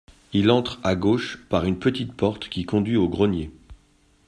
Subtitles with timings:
[0.33, 3.51] Il entre à gauche par une petite porte qui conduit au grenier.